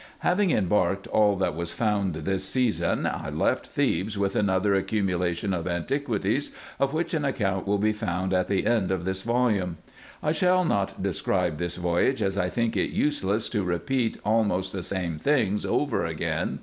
Having 0.21 0.49
embarked 0.49 1.05
all 1.09 1.35
that 1.35 1.53
was 1.55 1.73
found 1.73 2.15
this 2.15 2.43
season, 2.43 3.05
I 3.05 3.29
left 3.29 3.67
Thebes 3.67 4.17
with 4.17 4.35
another 4.35 4.73
accumulation 4.73 5.53
of 5.53 5.67
antiquities, 5.67 6.55
of 6.79 6.91
which 6.91 7.13
an 7.13 7.23
account 7.23 7.67
will 7.67 7.77
be 7.77 7.93
found 7.93 8.33
at 8.33 8.47
the 8.47 8.65
end 8.65 8.89
of 8.89 9.03
this 9.05 9.21
volume. 9.21 9.77
I 10.23 10.31
shall 10.31 10.65
not 10.65 11.03
describe 11.03 11.59
this 11.59 11.75
voyage, 11.75 12.23
as 12.23 12.35
I 12.35 12.49
think 12.49 12.75
it 12.75 12.89
useless 12.89 13.47
to 13.49 13.61
repeat 13.63 14.17
almost 14.25 14.73
the 14.73 14.81
same 14.81 15.19
things 15.19 15.65
over 15.67 16.03
again. 16.03 16.59